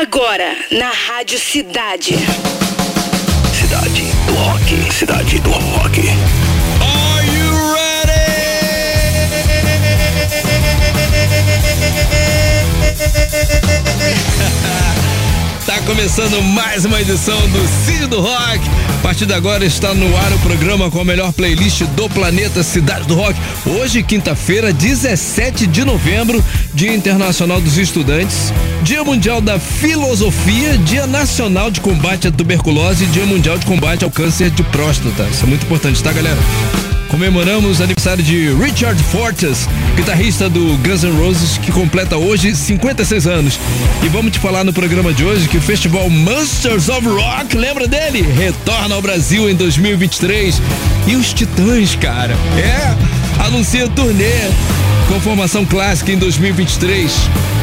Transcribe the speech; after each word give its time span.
Agora, 0.00 0.56
na 0.70 0.88
Rádio 0.88 1.38
Cidade. 1.38 2.14
Cidade 3.52 4.04
do 4.26 4.32
Rock. 4.32 4.92
Cidade 4.94 5.38
do 5.40 5.50
Rock. 5.50 6.00
Começando 16.00 16.42
mais 16.42 16.86
uma 16.86 16.98
edição 16.98 17.38
do 17.48 17.68
Cid 17.84 18.06
do 18.06 18.22
Rock. 18.22 18.58
A 18.88 19.02
partir 19.02 19.26
de 19.26 19.34
agora 19.34 19.66
está 19.66 19.92
no 19.92 20.16
ar 20.16 20.32
o 20.32 20.38
programa 20.38 20.90
com 20.90 20.98
a 20.98 21.04
melhor 21.04 21.30
playlist 21.30 21.82
do 21.88 22.08
planeta 22.08 22.62
Cidade 22.62 23.06
do 23.06 23.14
Rock. 23.14 23.38
Hoje, 23.66 24.02
quinta-feira, 24.02 24.72
17 24.72 25.66
de 25.66 25.84
novembro, 25.84 26.42
Dia 26.72 26.94
Internacional 26.94 27.60
dos 27.60 27.76
Estudantes, 27.76 28.50
Dia 28.82 29.04
Mundial 29.04 29.42
da 29.42 29.58
Filosofia, 29.58 30.78
Dia 30.78 31.06
Nacional 31.06 31.70
de 31.70 31.82
Combate 31.82 32.28
à 32.28 32.32
Tuberculose 32.32 33.04
e 33.04 33.08
Dia 33.08 33.26
Mundial 33.26 33.58
de 33.58 33.66
Combate 33.66 34.02
ao 34.02 34.10
Câncer 34.10 34.48
de 34.48 34.62
Próstata. 34.62 35.28
Isso 35.30 35.44
é 35.44 35.48
muito 35.48 35.66
importante, 35.66 36.02
tá, 36.02 36.14
galera? 36.14 36.38
Comemoramos 37.10 37.80
aniversário 37.80 38.22
de 38.22 38.54
Richard 38.54 39.02
Fortes, 39.02 39.68
guitarrista 39.96 40.48
do 40.48 40.78
Guns 40.78 41.02
N' 41.02 41.18
Roses, 41.18 41.58
que 41.58 41.72
completa 41.72 42.16
hoje 42.16 42.54
56 42.54 43.26
anos. 43.26 43.60
E 44.02 44.08
vamos 44.08 44.32
te 44.32 44.38
falar 44.38 44.64
no 44.64 44.72
programa 44.72 45.12
de 45.12 45.24
hoje 45.24 45.48
que 45.48 45.58
o 45.58 45.60
festival 45.60 46.08
Monsters 46.08 46.88
of 46.88 47.06
Rock, 47.06 47.56
lembra 47.56 47.88
dele? 47.88 48.22
Retorna 48.22 48.94
ao 48.94 49.02
Brasil 49.02 49.50
em 49.50 49.54
2023. 49.54 50.62
E 51.08 51.16
os 51.16 51.32
Titãs, 51.32 51.96
cara, 51.96 52.34
é, 52.56 53.44
anuncia 53.44 53.88
turnê 53.88 54.48
com 55.08 55.20
formação 55.20 55.64
clássica 55.64 56.12
em 56.12 56.18
2023. 56.18 57.12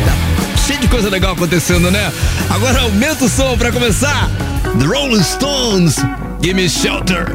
Tá 0.05 0.57
cheio 0.67 0.79
de 0.79 0.87
coisa 0.87 1.09
legal 1.09 1.33
acontecendo, 1.33 1.89
né? 1.89 2.11
Agora 2.49 2.81
aumenta 2.81 3.25
o 3.25 3.29
som 3.29 3.57
para 3.57 3.71
começar. 3.71 4.29
The 4.77 4.85
Rolling 4.85 5.23
Stones, 5.23 5.95
Gimme 6.43 6.69
Shelter, 6.69 7.27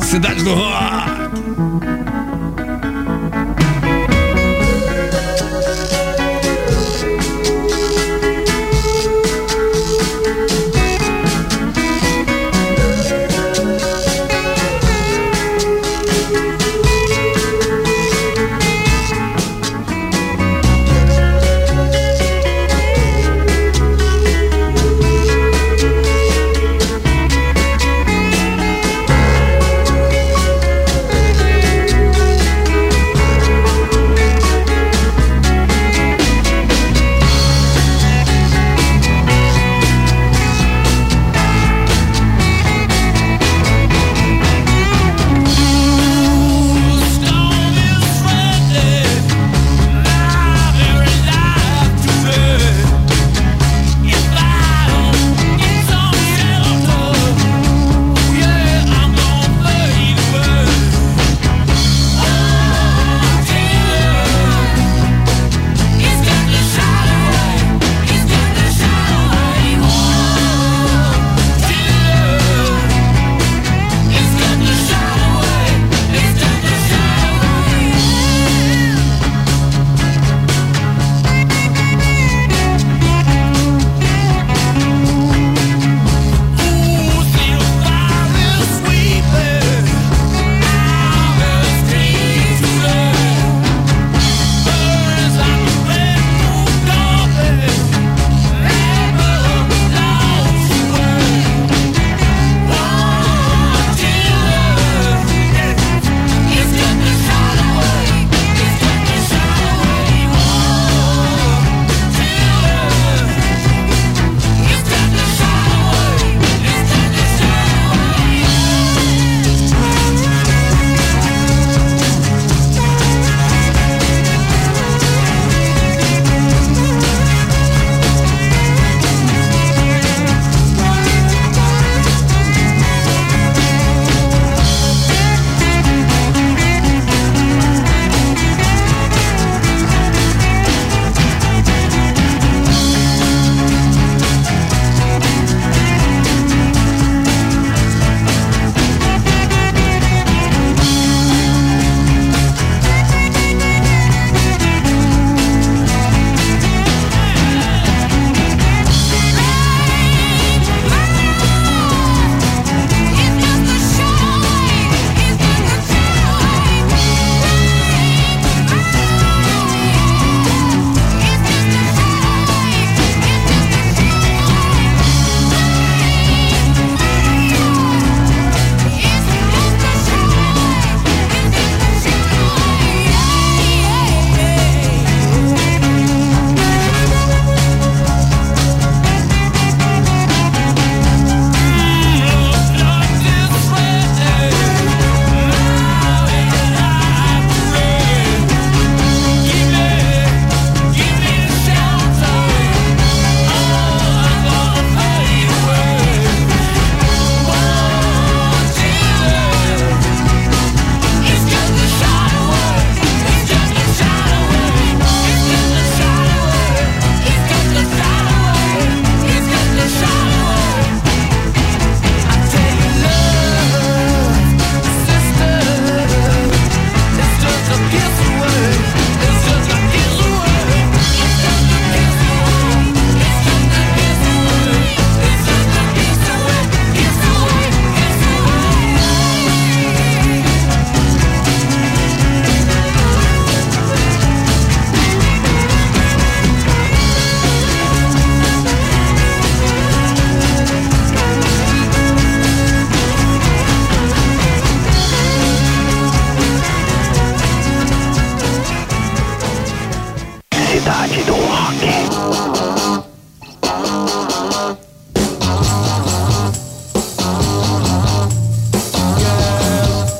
Cidade 0.00 0.42
do 0.42 0.52
Rock. 0.52 1.19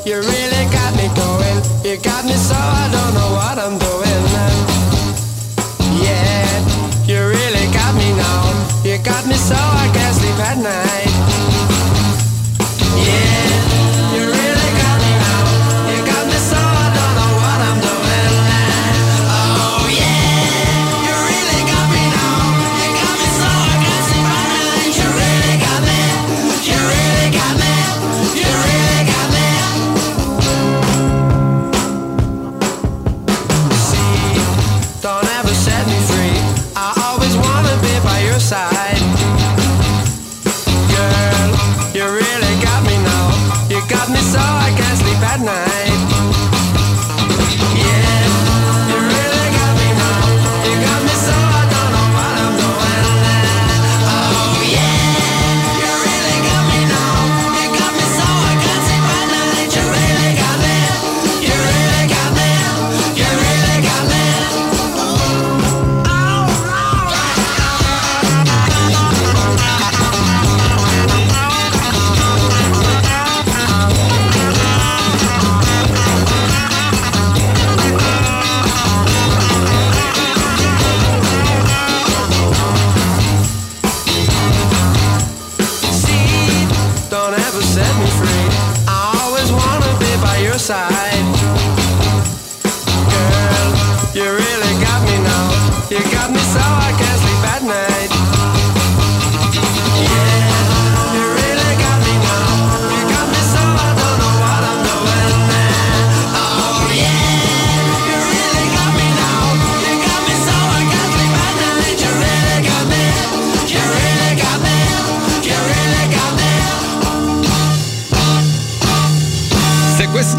You 0.03 0.17
really 0.17 0.65
got 0.73 0.97
me 0.97 1.09
going. 1.15 1.61
You 1.85 2.01
got 2.01 2.25
me 2.25 2.33
so 2.33 2.55
I 2.57 2.89
don't 2.91 3.15
know 3.15 3.33
what 3.37 3.59
I'm 3.59 3.79
doing. 3.79 3.90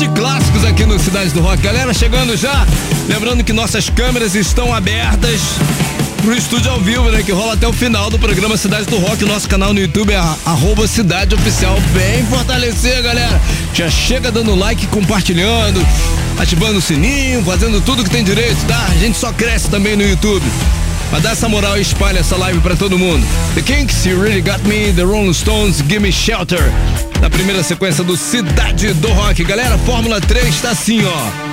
De 0.01 0.07
clássicos 0.09 0.65
aqui 0.65 0.83
no 0.83 0.97
Cidade 0.97 1.29
do 1.29 1.41
Rock. 1.41 1.61
Galera, 1.61 1.93
chegando 1.93 2.35
já. 2.35 2.65
Lembrando 3.07 3.43
que 3.43 3.53
nossas 3.53 3.87
câmeras 3.87 4.33
estão 4.33 4.73
abertas 4.73 5.41
pro 6.23 6.35
estúdio 6.35 6.71
ao 6.71 6.79
vivo, 6.79 7.11
né? 7.11 7.21
Que 7.21 7.31
rola 7.31 7.53
até 7.53 7.67
o 7.67 7.73
final 7.73 8.09
do 8.09 8.17
programa 8.17 8.57
Cidade 8.57 8.87
do 8.87 8.97
Rock. 8.97 9.23
Nosso 9.25 9.47
canal 9.47 9.75
no 9.75 9.79
YouTube 9.79 10.11
é 10.11 10.17
arroba 10.17 10.87
Cidade 10.87 11.35
Oficial. 11.35 11.79
Bem 11.93 12.25
fortalecer, 12.25 13.03
galera. 13.03 13.39
Já 13.75 13.91
chega 13.91 14.31
dando 14.31 14.55
like, 14.55 14.87
compartilhando, 14.87 15.85
ativando 16.39 16.79
o 16.79 16.81
sininho, 16.81 17.43
fazendo 17.43 17.79
tudo 17.79 18.03
que 18.03 18.09
tem 18.09 18.23
direito, 18.23 18.65
tá? 18.65 18.87
A 18.89 18.95
gente 18.95 19.19
só 19.19 19.31
cresce 19.31 19.69
também 19.69 19.95
no 19.95 20.01
YouTube. 20.01 20.43
Mas 21.11 21.23
dá 21.23 21.31
essa 21.31 21.49
moral 21.49 21.77
e 21.77 21.81
espalha 21.81 22.19
essa 22.19 22.37
live 22.37 22.59
pra 22.61 22.75
todo 22.75 22.97
mundo. 22.97 23.25
The 23.53 23.61
Kinks, 23.61 24.05
You 24.05 24.21
Really 24.21 24.41
Got 24.41 24.63
Me, 24.63 24.93
The 24.93 25.03
Rolling 25.03 25.33
Stones, 25.33 25.77
Give 25.77 25.99
Me 25.99 26.11
Shelter. 26.11 26.63
Na 27.19 27.29
primeira 27.29 27.61
sequência 27.63 28.03
do 28.03 28.15
Cidade 28.15 28.93
do 28.93 29.09
Rock. 29.09 29.43
Galera, 29.43 29.77
Fórmula 29.79 30.21
3 30.21 30.61
tá 30.61 30.71
assim, 30.71 31.01
ó. 31.05 31.51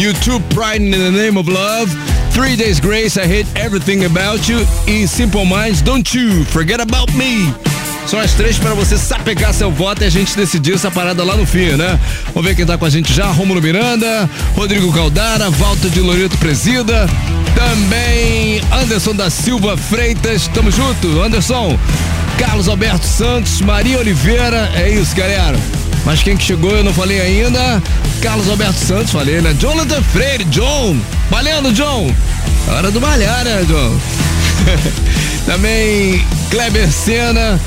YouTube 0.00 0.42
Pride 0.54 0.84
in 0.84 0.90
the 0.90 1.10
Name 1.10 1.38
of 1.38 1.48
Love, 1.48 1.92
Three 2.32 2.56
Days 2.56 2.80
Grace, 2.80 3.16
I 3.16 3.26
Hate 3.26 3.46
Everything 3.54 4.04
About 4.04 4.50
You 4.50 4.66
e 4.86 5.06
Simple 5.06 5.44
Minds, 5.44 5.82
Don't 5.82 6.16
You 6.16 6.44
Forget 6.46 6.80
About 6.80 7.12
Me. 7.14 7.73
São 8.06 8.20
as 8.20 8.32
três 8.34 8.58
para 8.58 8.74
você 8.74 8.98
sapecar 8.98 9.54
seu 9.54 9.70
voto 9.70 10.02
e 10.02 10.06
a 10.06 10.10
gente 10.10 10.36
decidir 10.36 10.74
essa 10.74 10.90
parada 10.90 11.24
lá 11.24 11.36
no 11.36 11.46
fim, 11.46 11.70
né? 11.70 11.98
Vamos 12.34 12.48
ver 12.48 12.54
quem 12.54 12.66
tá 12.66 12.76
com 12.76 12.84
a 12.84 12.90
gente 12.90 13.12
já: 13.12 13.26
Rômulo 13.26 13.62
Miranda, 13.62 14.28
Rodrigo 14.54 14.92
Caldara, 14.92 15.50
Walter 15.50 15.88
de 15.88 16.00
Loreto 16.00 16.36
Presida, 16.38 17.08
também 17.54 18.60
Anderson 18.70 19.14
da 19.14 19.30
Silva 19.30 19.76
Freitas. 19.76 20.48
Tamo 20.48 20.70
junto, 20.70 21.22
Anderson. 21.22 21.78
Carlos 22.38 22.68
Alberto 22.68 23.06
Santos, 23.06 23.60
Maria 23.60 23.98
Oliveira. 23.98 24.70
É 24.74 24.90
isso, 24.90 25.14
galera. 25.16 25.58
Mas 26.04 26.22
quem 26.22 26.36
que 26.36 26.44
chegou 26.44 26.72
eu 26.72 26.84
não 26.84 26.92
falei 26.92 27.20
ainda. 27.20 27.82
Carlos 28.20 28.48
Alberto 28.48 28.78
Santos, 28.78 29.10
falei, 29.10 29.40
né? 29.40 29.54
Jonathan 29.58 30.02
Freire, 30.02 30.44
John. 30.44 30.96
Valendo, 31.30 31.72
John. 31.72 32.14
Hora 32.68 32.90
do 32.90 33.00
malhar, 33.00 33.44
né, 33.44 33.64
John? 33.66 33.98
Também 35.46 36.24
Kleber 36.50 36.90
Sena. 36.90 37.60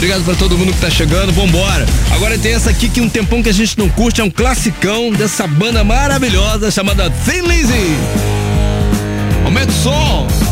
Obrigado 0.00 0.24
pra 0.24 0.34
todo 0.34 0.56
mundo 0.56 0.72
que 0.72 0.80
tá 0.80 0.88
chegando, 0.88 1.30
vambora. 1.30 1.84
Agora 2.14 2.38
tem 2.38 2.54
essa 2.54 2.70
aqui 2.70 2.88
que 2.88 3.02
um 3.02 3.08
tempão 3.10 3.42
que 3.42 3.50
a 3.50 3.52
gente 3.52 3.78
não 3.78 3.86
curte, 3.90 4.22
é 4.22 4.24
um 4.24 4.30
classicão 4.30 5.10
dessa 5.10 5.46
banda 5.46 5.84
maravilhosa 5.84 6.70
chamada 6.70 7.10
Thin 7.10 7.42
Lizzy. 7.42 7.98
Aumenta 9.44 9.70
o 9.70 9.74
som. 9.74 10.49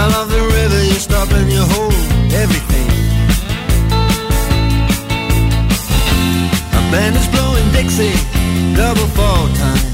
The 0.00 0.40
river, 0.40 0.82
you 0.84 0.94
stop 0.94 1.30
and 1.30 1.52
you 1.52 1.60
hold 1.60 1.92
everything. 2.32 2.88
A 6.72 6.90
band 6.90 7.16
is 7.16 7.28
blowing 7.28 7.70
Dixie, 7.72 8.14
double 8.74 9.08
fall 9.08 9.48
time. 9.56 9.89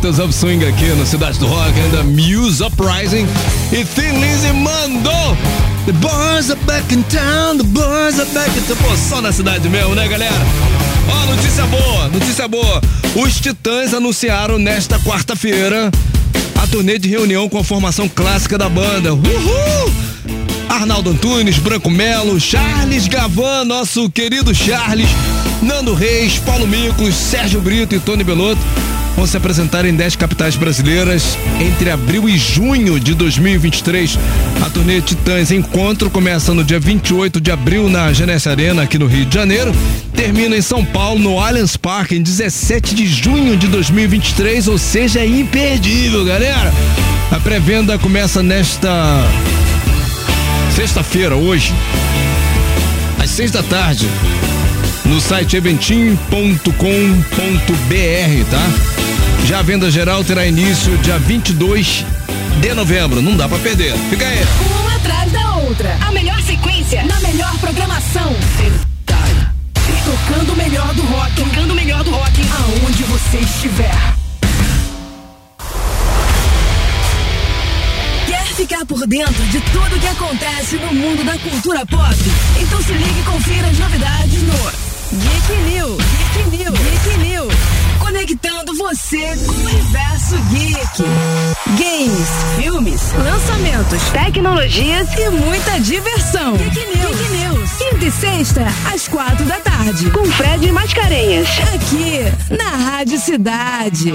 Sultans 0.00 0.18
of 0.18 0.32
Swing 0.32 0.64
aqui 0.64 0.86
no 0.86 1.04
Cidade 1.04 1.38
do 1.38 1.46
Rock, 1.46 1.78
ainda 1.78 2.02
Muse 2.04 2.62
Uprising 2.62 3.26
e 3.70 3.84
Thin 3.84 4.18
Lizzy 4.18 4.50
mandou. 4.50 5.36
The 5.84 5.92
boys 5.92 6.50
are 6.50 6.58
back 6.64 6.94
in 6.94 7.02
town, 7.02 7.58
the 7.58 7.64
boys 7.64 8.18
are 8.18 8.30
back 8.30 8.48
in 8.58 8.62
town. 8.62 8.76
Pô, 8.78 8.96
só 8.96 9.20
na 9.20 9.30
cidade 9.30 9.68
mesmo, 9.68 9.94
né, 9.94 10.08
galera? 10.08 10.34
Ó, 11.06 11.26
notícia 11.26 11.66
boa, 11.66 12.08
notícia 12.08 12.48
boa. 12.48 12.80
Os 13.14 13.38
Titãs 13.40 13.92
anunciaram 13.92 14.58
nesta 14.58 14.98
quarta-feira 15.00 15.90
a 16.62 16.66
turnê 16.66 16.98
de 16.98 17.10
reunião 17.10 17.46
com 17.46 17.58
a 17.58 17.64
formação 17.64 18.08
clássica 18.08 18.56
da 18.56 18.70
banda. 18.70 19.12
Uhul! 19.12 19.92
Arnaldo 20.70 21.10
Antunes, 21.10 21.58
Branco 21.58 21.90
Melo, 21.90 22.40
Charles 22.40 23.06
Gavan, 23.06 23.66
nosso 23.66 24.08
querido 24.08 24.54
Charles, 24.54 25.10
Nando 25.60 25.92
Reis, 25.92 26.38
Paulo 26.38 26.66
Micos, 26.66 27.14
Sérgio 27.14 27.60
Brito 27.60 27.94
e 27.94 28.00
Tony 28.00 28.24
Belotto 28.24 28.62
vão 29.20 29.26
se 29.26 29.36
apresentar 29.36 29.84
em 29.84 29.94
10 29.94 30.16
capitais 30.16 30.56
brasileiras 30.56 31.36
entre 31.60 31.90
abril 31.90 32.26
e 32.26 32.38
junho 32.38 32.98
de 32.98 33.12
2023. 33.12 34.18
A 34.64 34.70
turnê 34.70 35.02
Titãs 35.02 35.50
Encontro 35.50 36.08
começa 36.08 36.54
no 36.54 36.64
dia 36.64 36.80
28 36.80 37.38
de 37.38 37.50
abril 37.50 37.90
na 37.90 38.10
Genesse 38.14 38.48
Arena, 38.48 38.80
aqui 38.80 38.96
no 38.96 39.06
Rio 39.06 39.26
de 39.26 39.34
Janeiro. 39.34 39.74
Termina 40.14 40.56
em 40.56 40.62
São 40.62 40.82
Paulo, 40.82 41.18
no 41.18 41.38
Allianz 41.38 41.76
Parque, 41.76 42.16
em 42.16 42.22
17 42.22 42.94
de 42.94 43.06
junho 43.06 43.58
de 43.58 43.66
2023, 43.66 44.68
ou 44.68 44.78
seja, 44.78 45.20
é 45.20 45.26
imperdível, 45.26 46.24
galera. 46.24 46.72
A 47.30 47.38
pré-venda 47.40 47.98
começa 47.98 48.42
nesta 48.42 48.90
sexta-feira, 50.74 51.36
hoje, 51.36 51.74
às 53.22 53.28
seis 53.28 53.50
da 53.50 53.62
tarde, 53.62 54.08
no 55.04 55.20
site 55.20 55.56
eventim.com.br, 55.56 56.70
tá? 58.50 58.89
Já 59.46 59.58
a 59.58 59.62
venda 59.62 59.90
geral 59.90 60.22
terá 60.24 60.46
início 60.46 60.96
dia 60.98 61.18
22 61.18 62.04
de 62.60 62.74
novembro, 62.74 63.22
não 63.22 63.36
dá 63.36 63.48
pra 63.48 63.58
perder. 63.58 63.94
Fica 64.10 64.26
aí. 64.26 64.38
Uma 64.80 64.96
atrás 64.96 65.32
da 65.32 65.56
outra. 65.56 65.96
A 66.06 66.12
melhor 66.12 66.40
sequência 66.42 67.02
na 67.04 67.18
melhor 67.20 67.56
programação. 67.58 68.34
Tocando 70.04 70.52
o 70.52 70.56
melhor 70.56 70.92
do 70.94 71.02
rock. 71.02 71.34
Tocando 71.36 71.72
o 71.72 71.74
melhor 71.74 72.02
do 72.04 72.10
rock. 72.10 72.40
Aonde 72.58 73.02
você 73.04 73.38
estiver. 73.38 74.20
Ficar 78.56 78.84
por 78.84 79.06
dentro 79.06 79.42
de 79.46 79.58
tudo 79.72 79.98
que 79.98 80.06
acontece 80.06 80.76
no 80.76 80.92
mundo 80.92 81.24
da 81.24 81.38
cultura 81.38 81.86
pop? 81.86 82.14
Então 82.60 82.82
se 82.82 82.92
ligue 82.92 83.20
e 83.20 83.22
confira 83.22 83.68
as 83.68 83.78
novidades 83.78 84.42
no 84.42 84.52
Geek 85.18 85.52
New. 85.70 85.96
Geek 85.96 86.56
New. 86.56 86.72
Geek 86.72 87.18
New. 87.18 87.48
Conectando 88.00 88.74
você 88.76 89.36
com 89.46 89.52
o 89.52 89.60
universo 89.60 90.36
geek. 90.50 91.02
Games, 91.78 92.28
filmes, 92.56 93.12
lançamentos, 93.12 94.02
tecnologias 94.10 95.08
e 95.16 95.30
muita 95.30 95.78
diversão. 95.78 96.56
Geek 96.56 96.98
News. 96.98 97.16
Geek 97.16 97.30
News. 97.30 97.70
Quinta 97.78 98.04
e 98.04 98.10
sexta, 98.10 98.66
às 98.92 99.06
quatro 99.06 99.44
da 99.44 99.60
tarde. 99.60 100.10
Com 100.10 100.24
Fred 100.24 100.72
Mascarenhas. 100.72 101.48
Aqui, 101.74 102.20
na 102.56 102.70
Rádio 102.90 103.20
Cidade. 103.20 104.14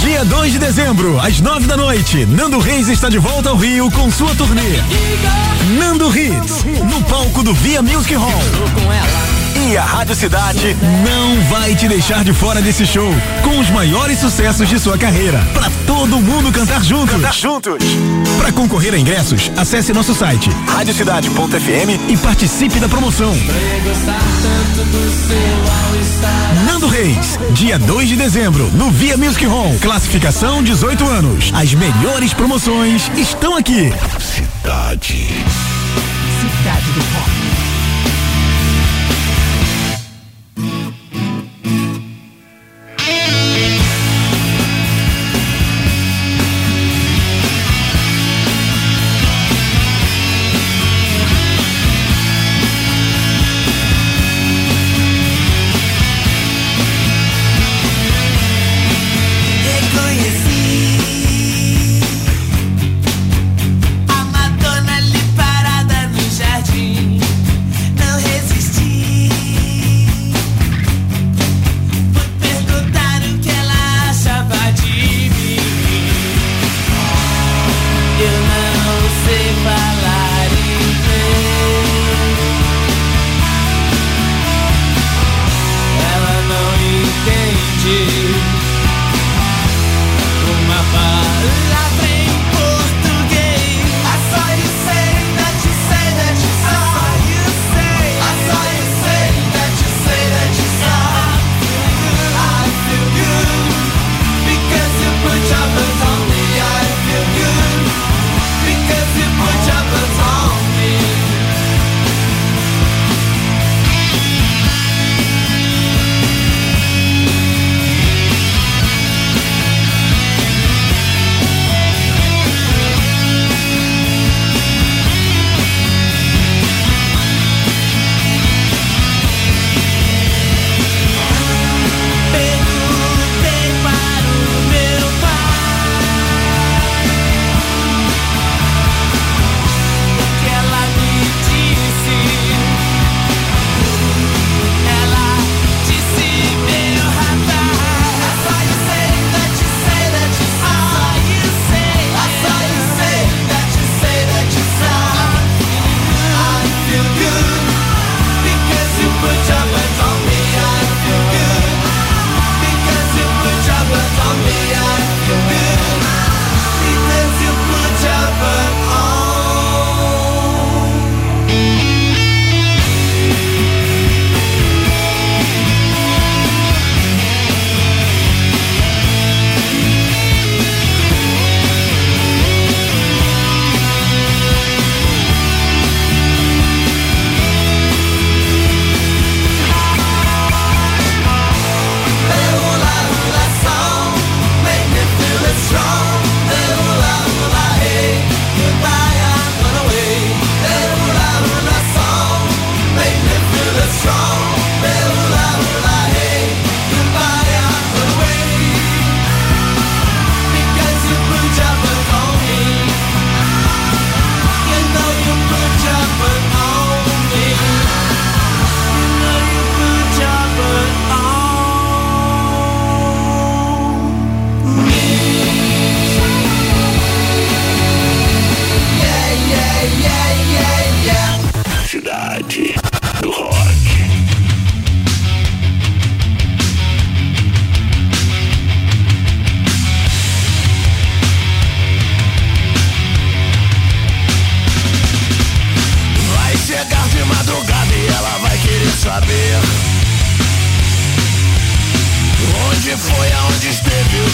Dia 0.00 0.24
2 0.24 0.52
de 0.52 0.58
dezembro, 0.58 1.18
às 1.20 1.40
9 1.40 1.66
da 1.66 1.76
noite, 1.76 2.26
Nando 2.26 2.58
Reis 2.58 2.88
está 2.88 3.08
de 3.08 3.18
volta 3.18 3.50
ao 3.50 3.56
Rio 3.56 3.90
com 3.92 4.10
sua 4.10 4.34
turnê. 4.34 4.60
Nando 5.78 6.08
Hits, 6.16 6.64
no 6.90 7.02
palco 7.04 7.42
do 7.42 7.54
Via 7.54 7.80
Music 7.80 8.14
Hall. 8.14 8.42
E 9.54 9.76
a 9.76 9.84
Rádio 9.84 10.14
Cidade 10.14 10.76
não 11.04 11.40
vai 11.48 11.74
te 11.74 11.86
deixar 11.86 12.24
de 12.24 12.32
fora 12.32 12.62
desse 12.62 12.86
show, 12.86 13.10
com 13.42 13.58
os 13.58 13.70
maiores 13.70 14.18
sucessos 14.18 14.68
de 14.68 14.78
sua 14.78 14.96
carreira, 14.96 15.38
para 15.52 15.70
todo 15.86 16.20
mundo 16.20 16.50
cantar 16.52 16.82
juntos. 16.82 17.14
Cantar 17.14 17.34
juntos. 17.34 17.84
Para 18.38 18.52
concorrer 18.52 18.94
a 18.94 18.98
ingressos, 18.98 19.50
acesse 19.56 19.92
nosso 19.92 20.14
site 20.14 20.50
radiocidade.fm 20.66 22.08
e 22.08 22.16
participe 22.16 22.80
da 22.80 22.88
promoção. 22.88 23.34
Nando 26.66 26.86
Reis, 26.86 27.38
dia 27.52 27.78
2 27.78 28.08
de 28.08 28.16
dezembro, 28.16 28.70
no 28.72 28.90
Via 28.90 29.16
Music 29.16 29.44
Hall. 29.44 29.76
Classificação 29.80 30.62
18 30.62 31.06
anos. 31.06 31.52
As 31.54 31.74
melhores 31.74 32.32
promoções 32.32 33.10
estão 33.16 33.56
aqui. 33.56 33.92
Cidade. 34.18 35.28
Cidade 36.40 36.92
do 36.92 37.00
Rock. 37.00 37.31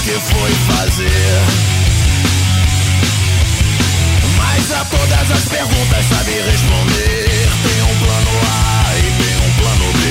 que 0.09 0.19
foi 0.21 0.51
fazer. 0.73 1.43
Mas 4.39 4.73
a 4.73 4.85
todas 4.87 5.31
as 5.31 5.45
perguntas 5.49 6.05
sabe 6.07 6.31
responder. 6.31 7.49
Tem 7.63 7.83
um 7.83 7.95
plano 7.99 8.31
A 8.43 8.97
e 8.97 9.03
tem 9.21 9.37
um 9.37 9.53
plano 9.61 9.93
B. 9.93 10.03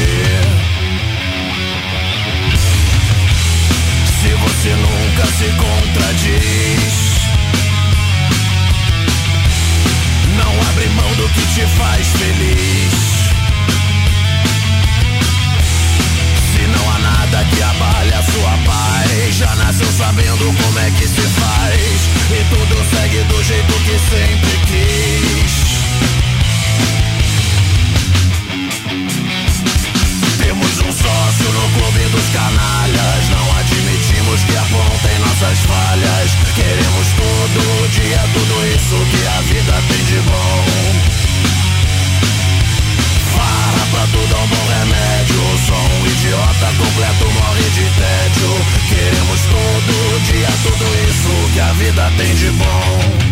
Se 4.21 4.29
você 4.36 4.71
nunca 4.75 5.25
se 5.38 5.49
contradiz. 5.65 6.95
Não 10.38 10.53
abre 10.69 10.88
mão 10.89 11.12
do 11.15 11.27
que 11.29 11.41
te 11.55 11.65
faz 11.75 12.07
feliz. 12.07 12.93
Se 16.53 16.62
não 16.67 16.91
há 16.91 16.99
nada 16.99 17.45
que 17.45 17.63
abale 17.63 18.13
a 18.13 18.21
sua 18.21 18.57
paz 18.63 19.07
já 19.32 19.54
nasceu 19.56 19.88
sabendo 19.98 20.46
como 20.62 20.80
é 20.80 20.92
que 20.92 21.08
se 21.08 21.22
faz. 21.22 22.10
E 22.32 22.44
tudo 22.50 22.76
segue 22.96 23.24
do 23.24 23.44
jeito 23.44 23.74
que 23.74 24.00
sempre 24.10 24.52
quis. 24.68 25.68
Temos 30.38 30.78
um 30.80 30.92
sócio 30.92 31.52
no 31.52 31.70
clube 31.72 32.10
dos 32.10 32.30
canalhas. 32.30 33.30
Não 33.30 33.58
admitimos 33.60 34.44
que 34.44 34.58
apontem 34.58 35.20
nossas 35.20 35.60
falhas. 35.60 36.32
Queremos 36.56 37.08
todo 37.18 37.90
dia 37.92 38.22
tudo 38.34 38.56
isso 38.76 38.96
que 39.12 39.28
a 39.28 39.42
vida 39.42 39.84
tem 39.90 40.06
de 40.06 40.22
bom. 40.22 41.27
Pra 43.91 44.02
tudo 44.08 44.34
é 44.34 44.38
um 44.38 44.47
bom 44.47 44.67
remédio. 44.67 45.41
Só 45.65 45.76
um 45.76 46.08
idiota 46.08 46.67
completo 46.78 47.32
morre 47.32 47.69
de 47.69 47.86
tédio. 47.95 48.52
Queremos 48.89 49.39
todo 49.41 50.21
dia 50.32 50.50
tudo 50.63 50.86
isso 51.10 51.54
que 51.54 51.60
a 51.60 51.73
vida 51.73 52.12
tem 52.17 52.36
de 52.36 52.52
bom. 52.52 53.28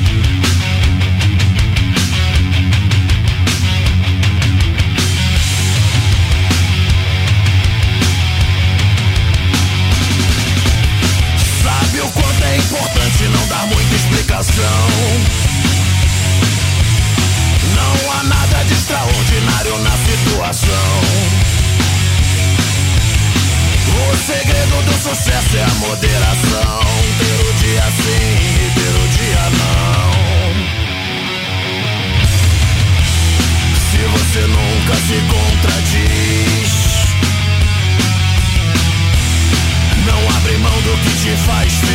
Sabe 11.64 12.02
o 12.02 12.10
quanto 12.12 12.44
é 12.44 12.58
importante 12.58 13.24
não 13.26 13.48
dar 13.48 13.68
muita 13.68 13.96
explicação. 13.96 15.55
Não 17.86 18.12
há 18.12 18.24
nada 18.24 18.64
de 18.66 18.74
extraordinário 18.74 19.78
na 19.80 19.92
situação. 19.92 21.02
O 23.94 24.18
segredo 24.18 24.82
do 24.82 24.94
sucesso 24.94 25.58
é 25.58 25.64
a 25.64 25.74
moderação. 25.76 26.80
Ter 27.20 27.40
o 27.48 27.54
dia 27.54 27.84
sim 28.02 28.28
e 28.64 28.72
ter 28.74 28.96
o 29.04 29.08
dia 29.18 29.44
não. 29.62 30.12
Se 33.92 34.02
você 34.14 34.42
nunca 34.48 34.96
se 34.96 35.18
contradiz. 35.34 36.72
Não 40.06 40.22
abre 40.38 40.58
mão 40.58 40.82
do 40.82 40.98
que 41.04 41.12
te 41.22 41.38
faz 41.46 41.72
feliz. 41.74 41.95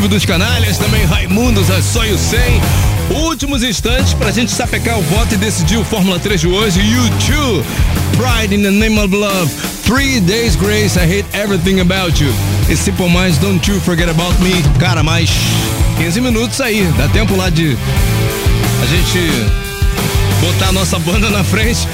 Clube 0.00 0.14
dos 0.14 0.24
Canalhas, 0.24 0.78
também 0.78 1.04
Raimundos, 1.04 1.70
a 1.70 1.82
Sonho 1.82 2.16
100. 2.16 2.40
Últimos 3.22 3.62
instantes 3.62 4.14
pra 4.14 4.30
gente 4.30 4.50
sapecar 4.50 4.98
o 4.98 5.02
voto 5.02 5.34
e 5.34 5.36
decidir 5.36 5.76
o 5.76 5.84
Fórmula 5.84 6.18
3 6.18 6.40
de 6.40 6.48
hoje. 6.48 6.80
You 6.80 7.02
Pride 8.16 8.54
in 8.54 8.62
the 8.62 8.70
Name 8.70 8.98
of 8.98 9.14
Love. 9.14 9.52
Three 9.84 10.18
Days 10.20 10.56
Grace, 10.56 10.98
I 10.98 11.02
Hate 11.02 11.26
Everything 11.36 11.80
About 11.80 12.24
You. 12.24 12.32
E 12.70 12.76
Simple 12.78 13.10
Minds, 13.10 13.36
Don't 13.36 13.70
You 13.70 13.78
Forget 13.78 14.08
About 14.08 14.42
Me. 14.42 14.62
Cara, 14.78 15.02
mais 15.02 15.28
15 15.98 16.18
minutos 16.22 16.62
aí. 16.62 16.90
Dá 16.96 17.06
tempo 17.08 17.36
lá 17.36 17.50
de 17.50 17.76
a 18.82 18.86
gente 18.86 19.18
botar 20.40 20.68
a 20.68 20.72
nossa 20.72 20.98
banda 20.98 21.28
na 21.28 21.44
frente. 21.44 21.86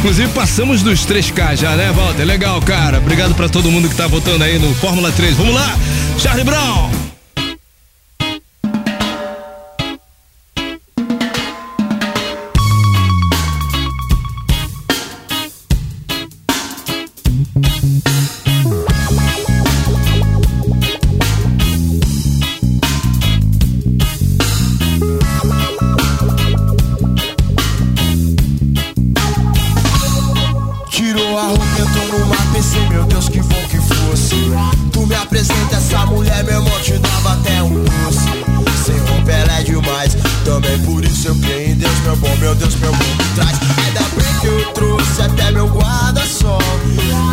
Inclusive 0.00 0.32
passamos 0.32 0.82
dos 0.82 1.06
3K 1.06 1.54
já, 1.54 1.76
né, 1.76 1.92
Walter? 1.92 2.24
Legal, 2.24 2.60
cara. 2.62 2.98
Obrigado 2.98 3.36
pra 3.36 3.48
todo 3.48 3.70
mundo 3.70 3.88
que 3.88 3.94
tá 3.94 4.08
votando 4.08 4.42
aí 4.42 4.58
no 4.58 4.74
Fórmula 4.74 5.12
3. 5.12 5.36
Vamos 5.36 5.54
lá, 5.54 5.78
Charlie 6.18 6.42
Brown. 6.44 7.01
Meu 42.02 42.16
bom, 42.16 42.36
meu 42.36 42.54
Deus, 42.54 42.74
meu 42.76 42.92
bom 42.92 43.16
traz. 43.34 43.58
Ainda 43.86 44.00
bem 44.16 44.40
que 44.40 44.46
eu 44.46 44.72
trouxe 44.72 45.22
até 45.22 45.50
meu 45.50 45.66
guarda-sol. 45.68 46.58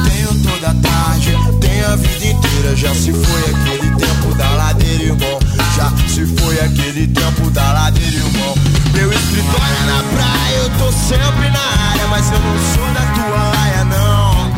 Tenho 0.09 0.43
toda 0.43 0.69
a 0.69 0.75
tarde, 0.75 1.37
tenho 1.59 1.91
a 1.91 1.95
vida 1.95 2.25
inteira. 2.25 2.75
Já 2.75 2.93
se 2.93 3.11
foi 3.11 3.41
aquele 3.51 3.95
tempo 3.95 4.35
da 4.35 4.49
ladeira, 4.51 5.03
irmão. 5.03 5.39
Já 5.75 5.91
se 6.07 6.25
foi 6.37 6.59
aquele 6.59 7.07
tempo 7.07 7.49
da 7.51 7.71
ladeira, 7.73 8.15
irmão. 8.15 8.55
Meu 8.93 9.11
escritório 9.11 9.75
é 9.81 9.85
na 9.85 10.03
praia, 10.03 10.57
eu 10.57 10.69
tô 10.77 10.91
sempre 10.91 11.49
na 11.49 11.89
área, 11.91 12.07
mas 12.09 12.31
eu 12.31 12.39
não 12.39 12.57
sou 12.75 12.87
da 12.93 13.05
tua 13.13 13.43
laia, 13.55 13.85
não. 13.85 14.49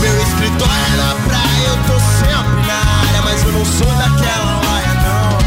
Meu 0.00 0.22
escritório 0.22 0.84
é 0.92 0.96
na 0.96 1.14
praia, 1.26 1.68
eu 1.68 1.76
tô 1.88 1.98
sempre 2.20 2.66
na 2.66 2.78
área, 3.08 3.22
mas 3.24 3.42
eu 3.42 3.52
não 3.52 3.64
sou 3.64 3.86
daquela 3.86 4.60
laia, 4.64 4.94
não. 5.02 5.38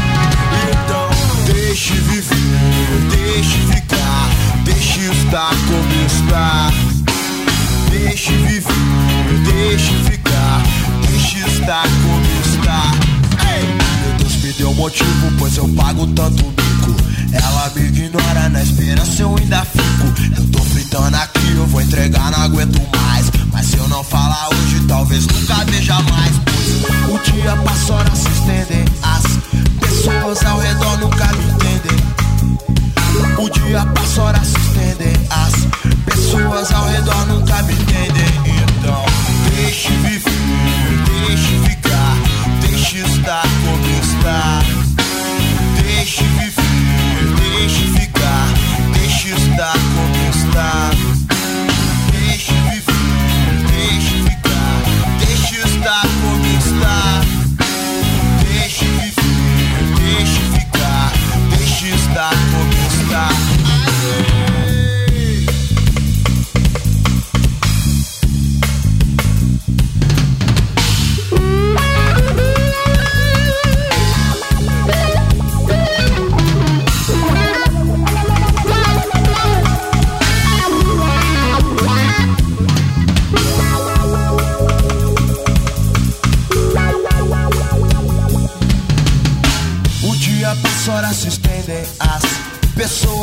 Então, 0.72 1.08
deixe 1.46 1.94
viver, 1.94 3.08
deixe 3.10 3.58
ficar, 3.72 3.87
deixe 4.78 5.00
estar 5.10 5.50
como 5.66 6.06
está. 6.06 6.70
Deixe 7.90 8.30
viver, 8.30 8.72
deixe 9.52 9.92
ficar, 10.04 10.62
deixe 11.08 11.38
estar 11.48 11.82
como 11.82 12.24
está. 12.44 12.92
Meu 14.02 14.18
Deus 14.18 14.36
me 14.36 14.52
deu 14.52 14.74
motivo, 14.74 15.32
pois 15.36 15.56
eu 15.56 15.68
pago 15.70 16.06
tanto 16.08 16.44
mico. 16.44 16.94
Ela 17.32 17.72
me 17.74 17.86
ignora, 17.88 18.48
na 18.48 18.62
esperança 18.62 19.22
eu 19.22 19.36
ainda 19.36 19.64
fico. 19.64 20.40
Eu 20.40 20.48
tô 20.50 20.60
fritando 20.60 21.16
aqui, 21.16 21.52
eu 21.56 21.66
vou 21.66 21.80
entregar, 21.80 22.30
não 22.30 22.42
aguento 22.42 22.80
mais. 22.96 23.30
Mas 23.52 23.66
se 23.66 23.78
eu 23.78 23.88
não 23.88 24.04
falar 24.04 24.48
hoje, 24.50 24.84
talvez 24.86 25.26
nunca 25.26 25.64
veja 25.64 26.00
mais. 26.02 26.36
Pois 26.46 27.20
o 27.20 27.32
dia 27.32 27.56
passa, 27.56 27.94
horas 27.94 28.18
se 28.18 28.28
estendem. 28.28 28.84
As 29.02 29.24
pessoas 29.80 30.44
ao 30.44 30.60
redor 30.60 30.98
nunca 30.98 31.26
me 31.32 31.44
entendem. 31.52 31.98
O 33.38 33.48
dia 33.50 33.84
passa, 33.94 34.22
horas 34.22 34.46
se 34.48 34.58
estendem. 34.58 35.12
As 35.30 35.54
pessoas 36.04 36.72
ao 36.72 36.86
redor 36.86 37.26
nunca 37.26 37.62
me 37.62 37.74
entendem. 37.74 38.26
Então, 38.78 39.04
deixe 39.54 39.90
viver, 39.90 40.30
deixe 41.26 41.58
ficar, 41.68 42.16
deixe 42.60 42.98
estar 42.98 43.42
como 43.42 44.00
está. 44.00 44.62
Deixe 45.82 46.24
viver, 46.24 47.34
deixe 47.40 47.86
ficar, 48.00 48.48
deixe 48.92 49.28
estar 49.30 49.72
como 49.72 50.30
está. 50.30 51.17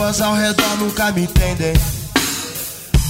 pessoas 0.06 0.22
ao 0.22 0.36
redor 0.36 0.78
nunca 0.78 1.12
me 1.12 1.24
entendem. 1.24 1.74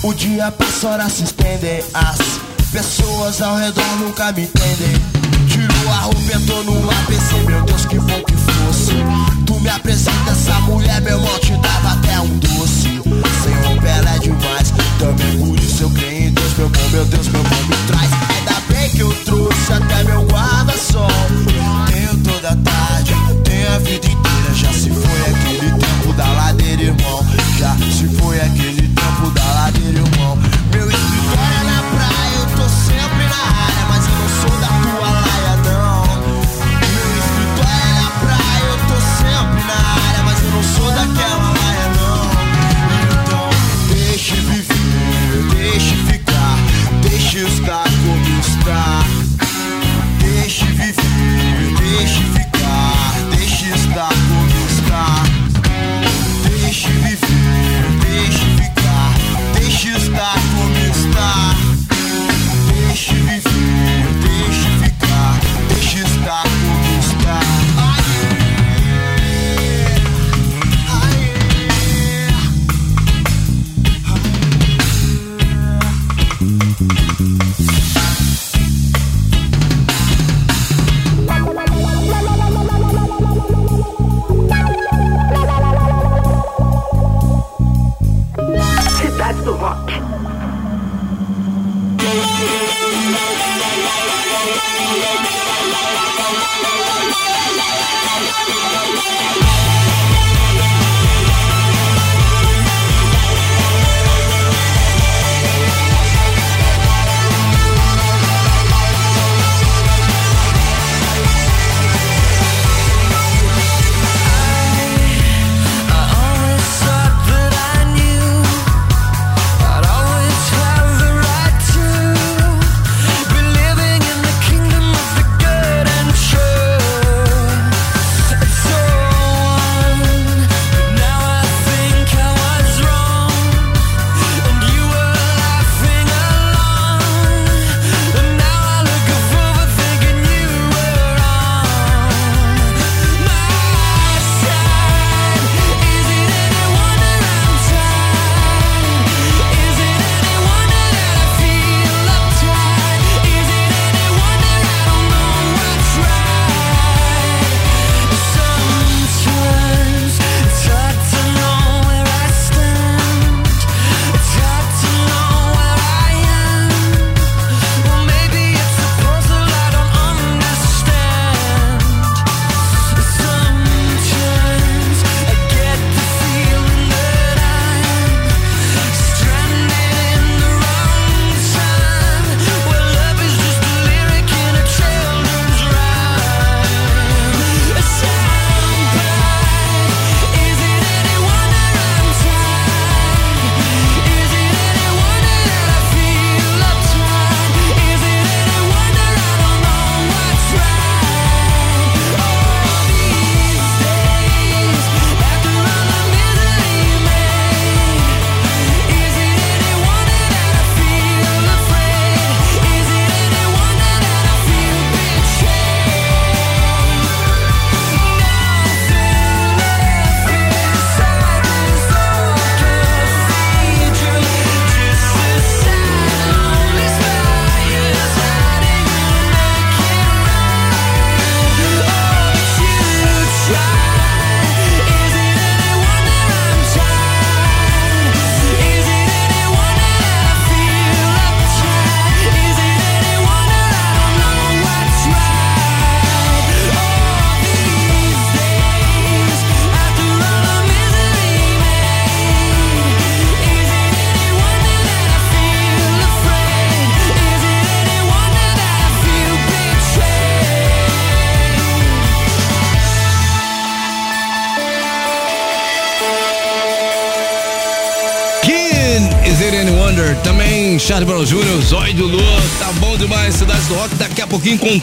O 0.01 0.13
dia 0.13 0.49
passa, 0.49 0.87
horas 0.87 1.11
se 1.11 1.23
estendem. 1.23 1.83
As 1.93 2.17
pessoas 2.71 3.41
ao 3.41 3.57
redor 3.57 3.97
nunca 3.99 4.31
me 4.31 4.43
entendem. 4.43 4.95
Tiro 5.49 5.91
a 5.91 5.97
roupa, 5.97 6.33
entrou 6.33 6.63
no 6.63 6.89
ar, 6.89 7.05
pensei, 7.07 7.43
meu 7.43 7.61
Deus, 7.63 7.85
que 7.85 7.99
bom 7.99 8.23
que 8.23 8.33
fosse. 8.37 8.93
Tu 9.45 9.59
me 9.59 9.69
apresenta 9.69 10.31
essa 10.31 10.53
mulher, 10.61 11.01
meu 11.01 11.17
irmão 11.17 11.39
te 11.39 11.51
dava 11.57 11.91
até 11.91 12.19
um 12.21 12.39
doce. 12.39 13.01
Sem 13.43 13.67
roupa 13.67 13.87
ela 13.87 14.15
é 14.15 14.19
demais, 14.19 14.73
também 14.97 15.37
por 15.39 15.59
isso 15.59 15.83
eu 15.83 15.89
creio 15.89 16.29
em 16.29 16.31
Deus, 16.31 16.53
meu 16.53 16.69
bom, 16.69 16.89
meu 16.91 17.05
Deus, 17.05 17.27
meu 17.27 17.43
bom 17.43 17.63
me 17.67 17.75
traz. 17.87 18.11
Ainda 18.37 18.61
bem 18.69 18.89
que 18.91 18.99
eu 19.01 19.13
trouxe 19.25 19.73
até 19.73 20.03
meu 20.05 20.25
guarda-sol. 20.27 21.09
Tenho 21.91 22.17
toda 22.23 22.55
tarde, 22.55 23.13
tenho 23.43 23.73
a 23.73 23.79
vida 23.79 24.07
inteira, 24.07 24.53
já 24.53 24.71
se 24.71 24.89
foi 24.89 25.21
aqui 25.31 25.44
da 26.15 26.25
ladeira, 26.31 26.83
irmão. 26.83 27.25
Já 27.57 27.75
se 27.91 28.07
foi 28.17 28.39
aquele 28.39 28.87
tempo 28.87 29.29
da 29.31 29.43
ladeira, 29.53 29.99
irmão. 29.99 30.37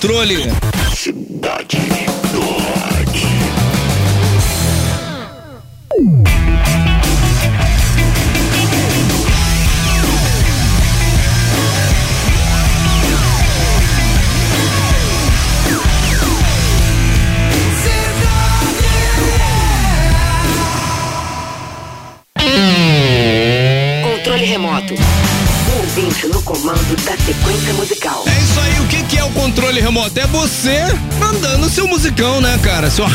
controle. 0.02 0.61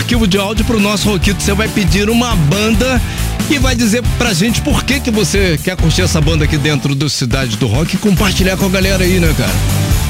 Arquivo 0.07 0.25
de 0.25 0.37
áudio 0.37 0.63
pro 0.63 0.79
nosso 0.79 1.09
Roquito. 1.09 1.43
Você 1.43 1.53
vai 1.53 1.67
pedir 1.67 2.09
uma 2.09 2.33
banda 2.33 3.01
e 3.49 3.59
vai 3.59 3.75
dizer 3.75 4.01
pra 4.17 4.33
gente 4.33 4.61
por 4.61 4.85
que, 4.85 5.01
que 5.01 5.11
você 5.11 5.59
quer 5.61 5.75
curtir 5.75 6.01
essa 6.01 6.21
banda 6.21 6.45
aqui 6.45 6.57
dentro 6.57 6.95
do 6.95 7.09
Cidade 7.09 7.57
do 7.57 7.67
Rock 7.67 7.95
e 7.95 7.97
compartilhar 7.97 8.55
com 8.55 8.67
a 8.67 8.69
galera 8.69 9.03
aí, 9.03 9.19
né, 9.19 9.35
cara? 9.37 9.51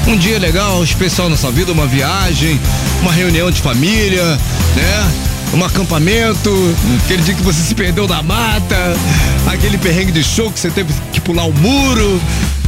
Um 0.06 0.16
dia 0.16 0.38
legal, 0.38 0.84
especial 0.84 1.28
na 1.28 1.36
sua 1.36 1.50
vida, 1.50 1.72
uma 1.72 1.84
viagem, 1.84 2.60
uma 3.02 3.12
reunião 3.12 3.50
de 3.50 3.60
família, 3.60 4.24
né? 4.76 5.12
Um 5.52 5.64
acampamento, 5.64 6.48
aquele 7.04 7.22
dia 7.24 7.34
que 7.34 7.42
você 7.42 7.60
se 7.60 7.74
perdeu 7.74 8.06
na 8.06 8.22
mata, 8.22 8.76
aquele 9.48 9.78
perrengue 9.78 10.12
de 10.12 10.22
show 10.22 10.48
que 10.48 10.60
você 10.60 10.70
teve 10.70 10.94
que 11.12 11.20
pular 11.20 11.42
o 11.42 11.52
muro, 11.52 12.22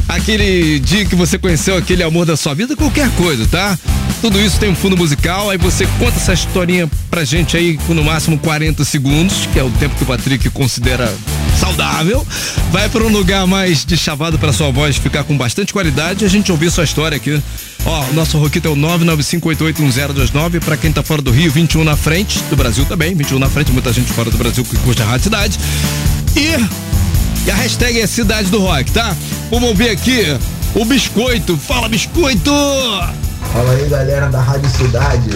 aquele 0.09 0.81
dia 0.81 1.05
que 1.05 1.15
você 1.15 1.39
conheceu 1.39 1.77
aquele 1.77 2.03
amor 2.03 2.27
da 2.27 2.37
sua 2.37 2.55
vida, 2.55 2.75
qualquer 2.75 3.09
coisa, 3.11 3.47
tá? 3.47 3.79
Tudo 4.21 4.39
isso 4.39 4.59
tem 4.61 4.71
um 4.71 4.75
fundo 4.75 4.97
musical, 4.97 5.49
aí 5.49 5.57
você 5.57 5.87
conta 5.99 6.17
essa 6.17 6.35
historinha 6.35 6.89
pra 7.11 7.25
gente 7.25 7.57
aí 7.57 7.79
com 7.87 7.95
no 7.95 8.05
máximo 8.05 8.39
40 8.39 8.85
segundos, 8.85 9.47
que 9.53 9.59
é 9.59 9.65
o 9.65 9.71
tempo 9.71 9.95
que 9.97 10.03
o 10.03 10.07
Patrick 10.07 10.51
considera 10.51 11.13
saudável. 11.59 12.27
Vai 12.71 12.89
para 12.89 13.03
um 13.03 13.09
lugar 13.09 13.47
mais 13.47 13.85
de 13.85 13.97
chavado 13.97 14.39
para 14.39 14.53
sua 14.53 14.71
voz 14.71 14.97
ficar 14.97 15.25
com 15.25 15.37
bastante 15.37 15.73
qualidade 15.73 16.25
e 16.25 16.27
a 16.27 16.31
gente 16.31 16.53
ouvir 16.53 16.71
sua 16.71 16.85
história 16.85 17.17
aqui. 17.17 17.41
Ó, 17.87 18.05
o 18.11 18.13
nosso 18.13 18.37
Roquito 18.39 18.69
é 18.69 18.71
o 18.71 18.77
995881029 18.77 20.61
para 20.61 20.77
quem 20.77 20.93
tá 20.93 21.03
fora 21.03 21.23
do 21.23 21.31
Rio, 21.31 21.51
21 21.51 21.83
na 21.83 21.97
frente, 21.97 22.41
do 22.51 22.57
Brasil 22.57 22.85
também, 22.85 23.15
21 23.15 23.39
na 23.39 23.49
frente, 23.49 23.73
muita 23.73 23.91
gente 23.91 24.13
fora 24.13 24.31
do 24.31 24.37
Brasil 24.37 24.63
que 24.65 24.77
curte 24.81 25.03
a 25.03 25.07
Rádio 25.07 25.25
Cidade. 25.25 25.59
E 26.37 26.91
e 27.47 27.51
a 27.51 27.55
hashtag 27.55 27.99
é 27.99 28.07
Cidade 28.07 28.51
do 28.51 28.59
Rock, 28.59 28.93
tá? 28.93 29.17
Vamos 29.51 29.71
ouvir 29.71 29.89
aqui 29.89 30.25
o 30.75 30.85
Biscoito. 30.85 31.57
Fala, 31.57 31.89
Biscoito! 31.89 32.51
Fala 33.53 33.73
aí 33.73 33.89
galera 33.89 34.29
da 34.29 34.41
Rádio 34.41 34.71
Cidade, 34.71 35.31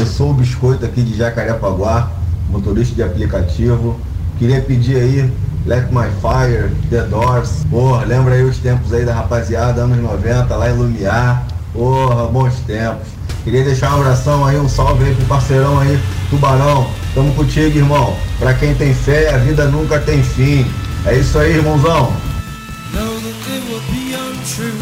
eu 0.00 0.06
sou 0.06 0.30
o 0.30 0.34
Biscoito 0.34 0.86
aqui 0.86 1.02
de 1.02 1.14
Jacarepaguá, 1.14 2.10
motorista 2.48 2.94
de 2.94 3.02
aplicativo. 3.02 4.00
Queria 4.38 4.62
pedir 4.62 4.96
aí 4.96 5.32
Let 5.66 5.92
My 5.92 6.08
Fire, 6.20 6.74
The 6.88 7.02
Doors. 7.02 7.66
Porra, 7.70 8.06
lembra 8.06 8.34
aí 8.34 8.42
os 8.42 8.56
tempos 8.56 8.92
aí 8.94 9.04
da 9.04 9.14
rapaziada, 9.14 9.82
anos 9.82 9.98
90, 9.98 10.56
lá 10.56 10.70
em 10.70 10.72
Lumiar. 10.72 11.46
Porra, 11.74 12.26
bons 12.26 12.54
tempos. 12.66 13.08
Queria 13.44 13.64
deixar 13.64 13.94
um 13.94 14.00
abração 14.00 14.46
aí, 14.46 14.58
um 14.58 14.68
salve 14.68 15.04
aí 15.04 15.14
pro 15.14 15.26
parceirão 15.26 15.78
aí, 15.78 16.00
Tubarão. 16.30 16.88
Tamo 17.14 17.34
contigo, 17.34 17.76
irmão. 17.76 18.16
Pra 18.38 18.54
quem 18.54 18.74
tem 18.74 18.94
fé, 18.94 19.34
a 19.34 19.36
vida 19.36 19.66
nunca 19.66 20.00
tem 20.00 20.22
fim. 20.22 20.66
É 21.04 21.16
isso 21.18 21.38
aí, 21.38 21.56
irmãozão. 21.56 22.12
Know 22.94 23.20
that 23.20 23.62
would 23.70 23.86
be 23.92 24.14
untrue. 24.14 24.81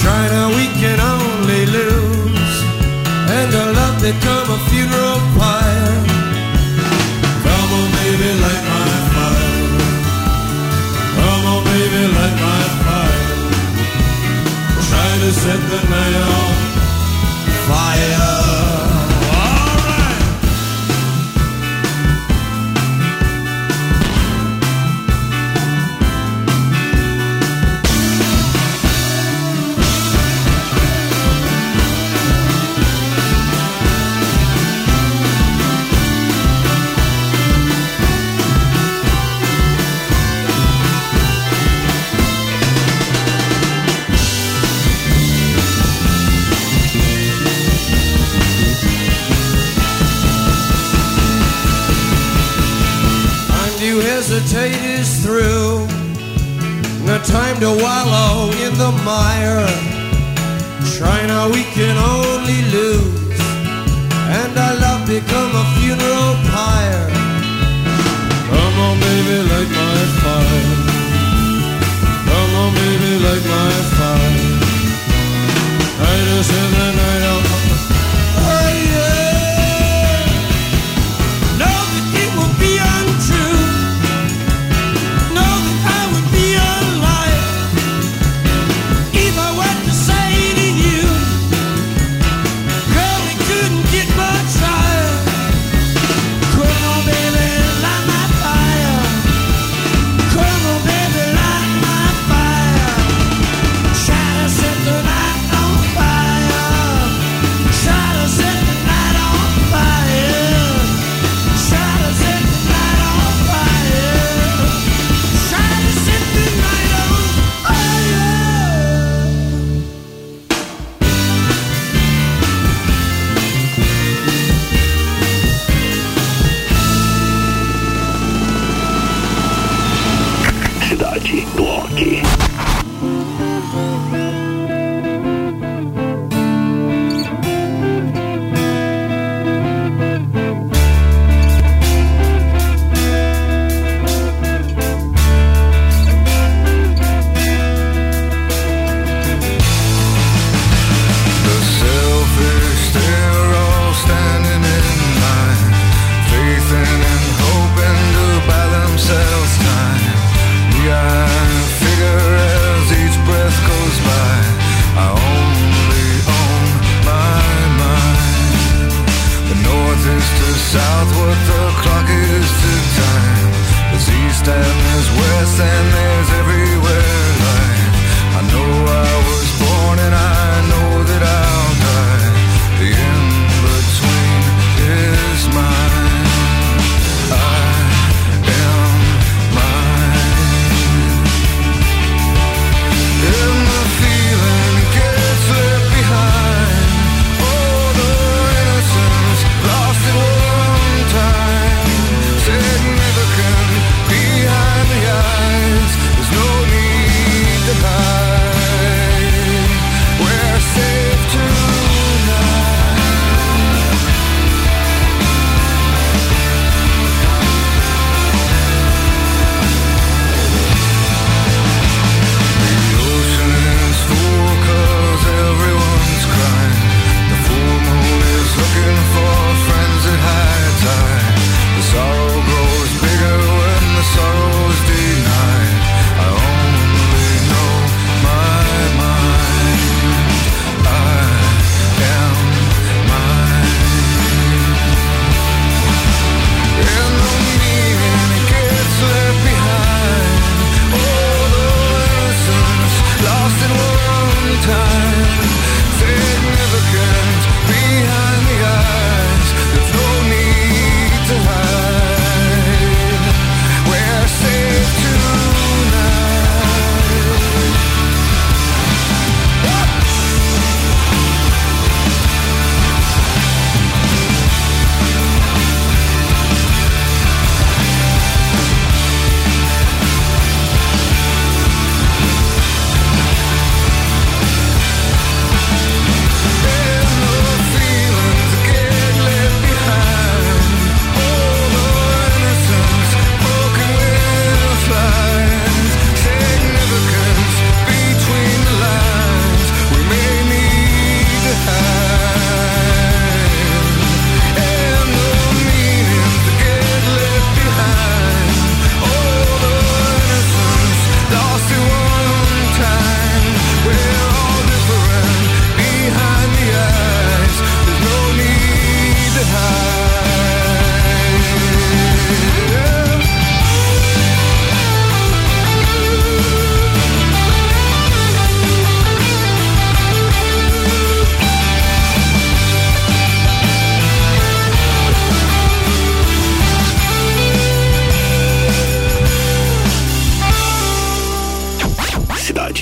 Now, 0.00 0.48
we 0.48 0.66
can 0.80 0.98
only 0.98 1.66
lose. 1.66 2.62
And 3.28 3.54
our 3.54 3.72
love 3.72 4.00
become 4.00 4.50
a 4.50 4.58
funeral 4.70 5.20
pyre. 5.38 6.11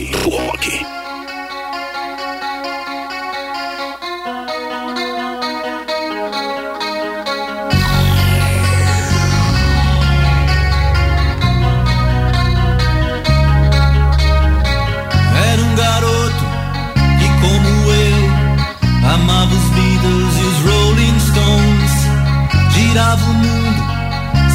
rock. 0.04 0.86
Era 15.50 15.62
um 15.62 15.74
garoto 15.74 16.44
que, 17.18 17.28
como 17.40 17.90
eu, 17.92 19.12
amava 19.14 19.54
os 19.54 19.70
Beatles 19.70 20.36
e 20.36 20.44
os 20.44 20.58
Rolling 20.70 21.20
Stones. 21.20 21.94
Girava 22.74 23.24
o 23.24 23.34
mundo 23.34 23.82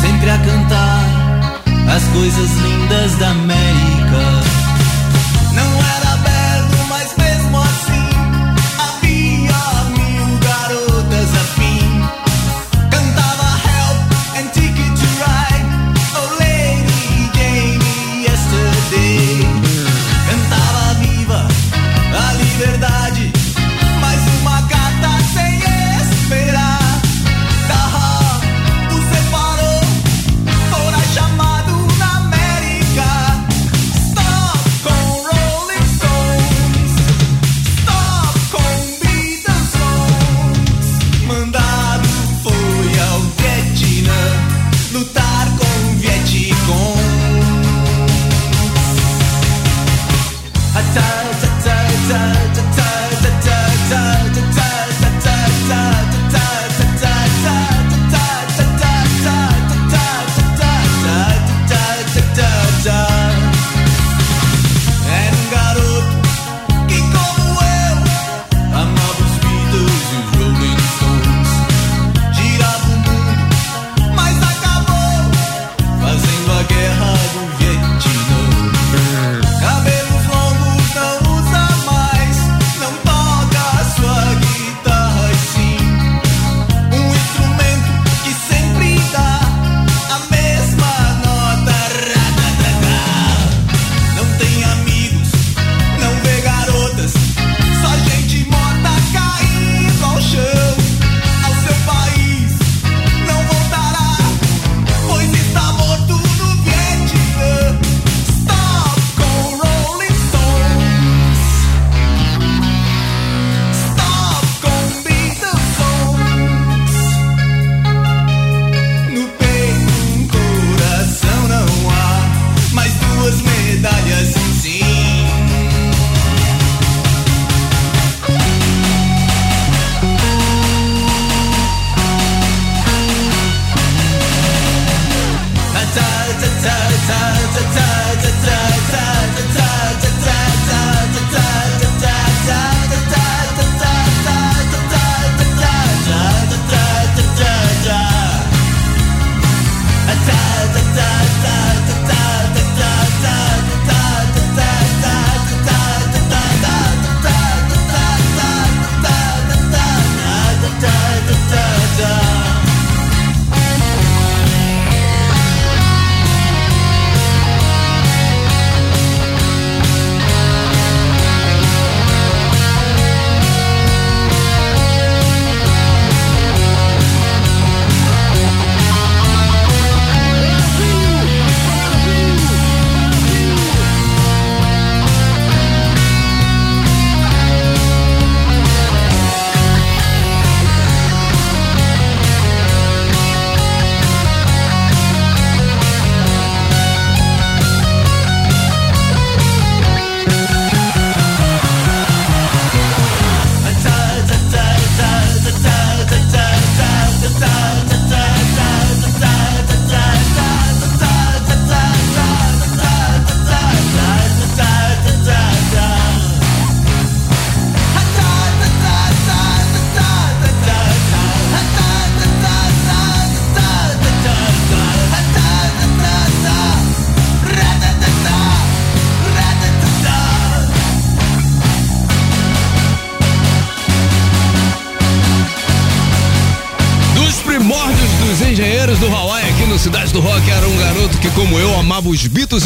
sempre 0.01 0.29
a 0.29 0.37
cantar 0.39 1.25
as 1.95 2.03
coisas 2.07 2.49
lindas 2.57 3.15
da 3.17 3.29
América 3.29 3.64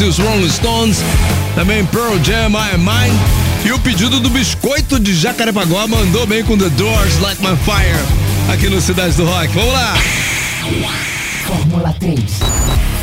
e 0.00 0.04
os 0.04 0.18
Rolling 0.18 0.48
Stones, 0.48 0.98
também 1.54 1.84
Pearl 1.84 2.16
Jam, 2.24 2.50
I 2.52 2.74
Am 2.74 2.78
Mine. 2.78 3.18
E 3.64 3.72
o 3.72 3.78
pedido 3.78 4.18
do 4.18 4.30
biscoito 4.30 4.98
de 4.98 5.14
Jacarepaguá 5.14 5.86
mandou 5.86 6.26
bem 6.26 6.42
com 6.42 6.56
The 6.56 6.70
Doors, 6.70 7.20
Light 7.20 7.40
My 7.40 7.56
Fire, 7.56 8.52
aqui 8.52 8.68
no 8.68 8.80
Cidade 8.80 9.14
do 9.14 9.26
Rock. 9.26 9.48
Vamos 9.48 9.72
lá! 9.72 9.94
Fórmula 11.46 11.94
3. 11.98 12.20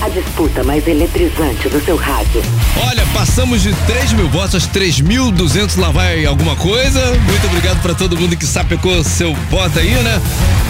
A 0.02 0.10
disputa 0.10 0.64
mais 0.64 0.88
eletrizante 0.88 1.70
do 1.70 1.84
seu 1.84 1.96
rádio. 1.96 2.42
Olha, 2.88 3.06
passamos 3.14 3.62
de 3.62 3.74
3 3.86 4.14
mil 4.14 4.30
votos 4.30 4.56
a 4.56 4.70
3.200, 4.70 5.78
lá 5.78 5.92
vai 5.92 6.26
alguma 6.26 6.56
coisa. 6.56 7.06
Muito 7.28 7.48
obrigado 7.48 7.82
pra 7.82 7.94
todo 7.94 8.18
mundo 8.18 8.36
que 8.36 8.46
sapecou 8.46 9.04
seu 9.04 9.36
voto 9.52 9.80
aí, 9.80 9.92
né? 9.92 10.22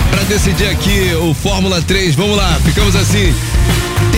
Pra 0.10 0.24
decidir 0.24 0.68
aqui 0.68 1.14
o 1.22 1.34
Fórmula 1.34 1.82
3. 1.82 2.16
Vamos 2.16 2.36
lá, 2.36 2.60
ficamos 2.66 2.96
assim. 2.96 3.34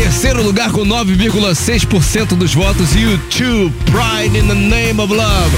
Terceiro 0.02 0.42
lugar 0.42 0.72
com 0.72 0.86
9,6% 0.86 2.30
dos 2.30 2.54
votos, 2.54 2.96
YouTube, 2.96 3.76
Pride 3.84 4.38
in 4.38 4.48
the 4.48 4.54
Name 4.54 5.02
of 5.02 5.14
Love. 5.14 5.54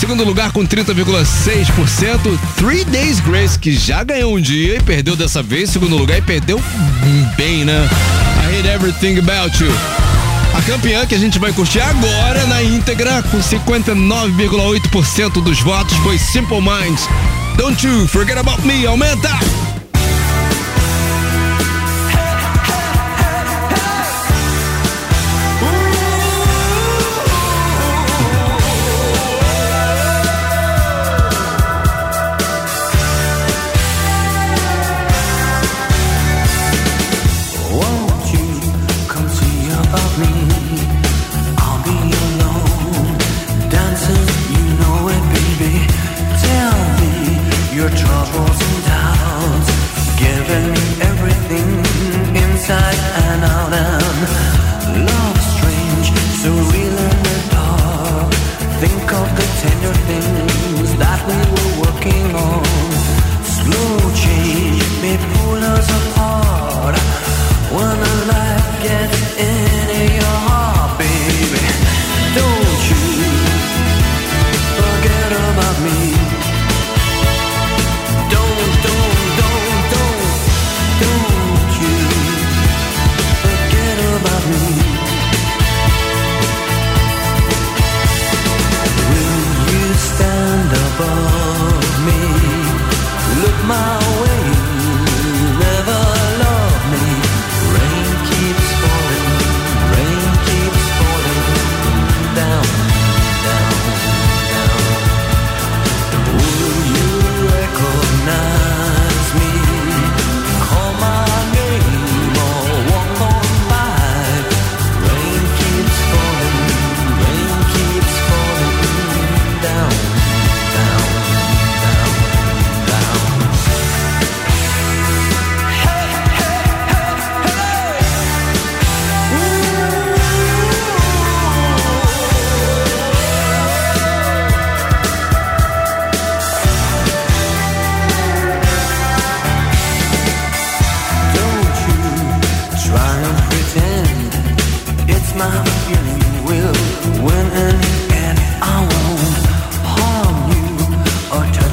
Segundo 0.00 0.24
lugar 0.24 0.50
com 0.50 0.66
30,6%, 0.66 2.38
Three 2.56 2.86
Days 2.86 3.20
Grace, 3.20 3.58
que 3.58 3.74
já 3.74 4.02
ganhou 4.02 4.34
um 4.34 4.40
dia 4.40 4.76
e 4.76 4.82
perdeu 4.82 5.14
dessa 5.14 5.42
vez, 5.42 5.68
segundo 5.68 5.94
lugar, 5.94 6.16
e 6.16 6.22
perdeu 6.22 6.58
bem, 7.36 7.66
né? 7.66 7.86
I 8.42 8.60
Hate 8.60 8.68
Everything 8.68 9.18
About 9.18 9.62
You. 9.62 9.70
A 10.56 10.62
campeã 10.62 11.04
que 11.04 11.14
a 11.14 11.18
gente 11.18 11.38
vai 11.38 11.52
curtir 11.52 11.80
agora 11.80 12.46
na 12.46 12.62
íntegra, 12.62 13.22
com 13.24 13.40
59,8% 13.40 15.42
dos 15.42 15.60
votos, 15.60 15.94
foi 15.98 16.16
Simple 16.16 16.62
Minds. 16.62 17.06
Don't 17.58 17.86
You 17.86 18.08
Forget 18.08 18.38
About 18.38 18.66
Me, 18.66 18.86
aumenta! 18.86 19.67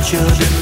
children 0.05 0.54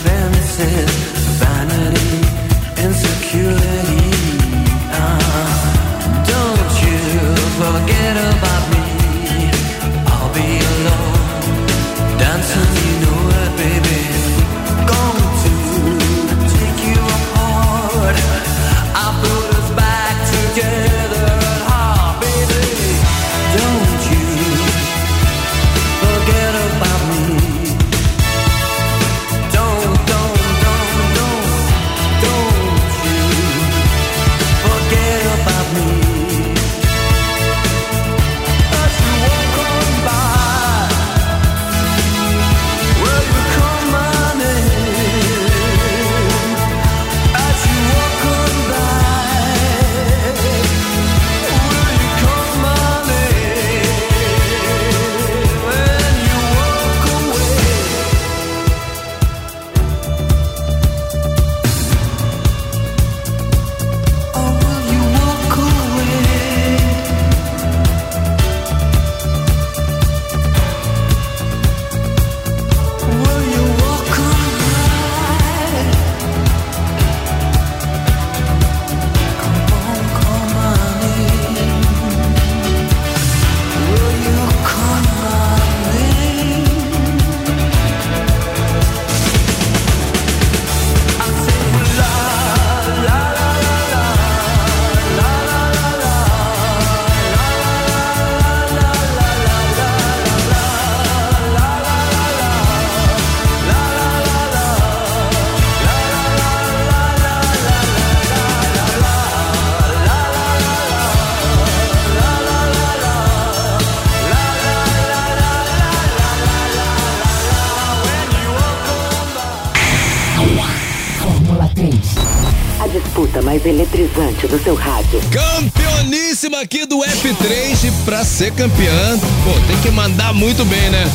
mais 123.53 123.65
eletrizante 123.67 124.47
do 124.47 124.63
seu 124.63 124.73
rádio. 124.73 125.21
Campeoníssima 125.29 126.59
aqui 126.61 126.87
do 126.87 126.97
F3 126.97 127.87
e 127.87 127.91
pra 128.03 128.25
ser 128.25 128.51
campeã, 128.51 129.19
pô, 129.43 129.51
tem 129.67 129.77
que 129.77 129.91
mandar 129.91 130.33
muito 130.33 130.65
bem, 130.65 130.89
né? 130.89 131.11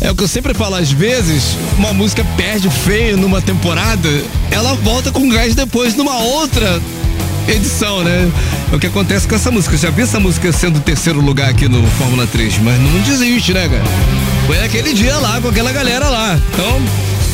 É 0.00 0.08
o 0.08 0.14
que 0.14 0.22
eu 0.22 0.28
sempre 0.28 0.54
falo, 0.54 0.76
às 0.76 0.92
vezes, 0.92 1.56
uma 1.76 1.92
música 1.92 2.24
perde 2.36 2.70
feio 2.70 3.16
numa 3.16 3.42
temporada, 3.42 4.08
ela 4.48 4.74
volta 4.74 5.10
com 5.10 5.28
gás 5.28 5.56
depois 5.56 5.96
numa 5.96 6.16
outra 6.16 6.80
edição, 7.48 8.04
né? 8.04 8.30
É 8.72 8.76
o 8.76 8.78
que 8.78 8.86
acontece 8.86 9.26
com 9.26 9.34
essa 9.34 9.50
música. 9.50 9.74
Eu 9.74 9.78
já 9.80 9.90
vi 9.90 10.02
essa 10.02 10.20
música 10.20 10.52
sendo 10.52 10.78
terceiro 10.78 11.20
lugar 11.20 11.50
aqui 11.50 11.68
no 11.68 11.84
Fórmula 11.98 12.28
3, 12.28 12.58
mas 12.58 12.78
não 12.78 13.00
desiste, 13.00 13.52
né, 13.52 13.68
cara? 13.68 13.84
Foi 14.46 14.62
aquele 14.62 14.92
dia 14.92 15.16
lá 15.18 15.40
com 15.40 15.48
aquela 15.48 15.72
galera 15.72 16.08
lá. 16.08 16.40
Então, 16.52 16.80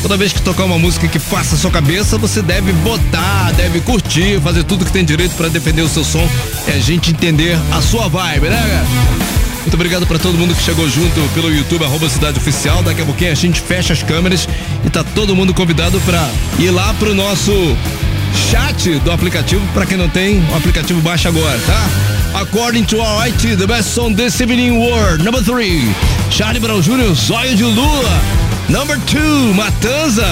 toda 0.02 0.16
vez 0.16 0.32
que 0.32 0.42
tocar 0.42 0.64
uma 0.64 0.78
música 0.78 1.06
que 1.06 1.18
faça 1.18 1.56
sua 1.56 1.70
cabeça, 1.70 2.18
você 2.18 2.42
deve 2.42 2.72
botar, 2.72 3.52
deve 3.52 3.80
curtir, 3.80 4.40
fazer 4.40 4.64
tudo 4.64 4.84
que 4.84 4.92
tem 4.92 5.04
direito 5.04 5.34
pra 5.36 5.48
defender 5.48 5.82
o 5.82 5.88
seu 5.88 6.04
som 6.04 6.28
e 6.66 6.72
a 6.72 6.78
gente 6.80 7.10
entender 7.10 7.56
a 7.70 7.80
sua 7.80 8.08
vibe, 8.08 8.48
né? 8.48 8.86
Muito 9.60 9.74
obrigado 9.74 10.04
pra 10.06 10.18
todo 10.18 10.36
mundo 10.36 10.54
que 10.56 10.62
chegou 10.62 10.90
junto 10.90 11.20
pelo 11.34 11.54
YouTube, 11.54 11.84
arroba 11.84 12.08
Cidade 12.08 12.36
Oficial. 12.36 12.82
Daqui 12.82 13.00
a 13.00 13.04
pouquinho 13.04 13.30
a 13.30 13.34
gente 13.34 13.60
fecha 13.60 13.92
as 13.92 14.02
câmeras 14.02 14.48
e 14.84 14.90
tá 14.90 15.04
todo 15.04 15.36
mundo 15.36 15.54
convidado 15.54 16.00
pra 16.00 16.28
ir 16.58 16.70
lá 16.70 16.92
pro 16.94 17.14
nosso 17.14 17.52
chat 18.50 18.98
do 18.98 19.12
aplicativo. 19.12 19.64
Pra 19.72 19.86
quem 19.86 19.96
não 19.96 20.08
tem, 20.08 20.44
o 20.50 20.56
aplicativo 20.56 21.00
baixa 21.00 21.28
agora, 21.28 21.58
tá? 21.60 22.40
According 22.40 22.84
to 22.84 22.98
our 22.98 23.28
IT, 23.28 23.56
the 23.56 23.66
best 23.66 23.90
song 23.90 24.16
this 24.16 24.40
evening 24.40 24.78
world. 24.78 25.22
Number 25.22 25.42
three, 25.42 25.94
Charlie 26.30 26.58
Brown 26.58 26.80
Jr., 26.80 27.14
Zóio 27.14 27.54
de 27.54 27.64
Lua. 27.64 28.41
Number 28.68 28.98
two, 29.00 29.54
Matanza, 29.54 30.26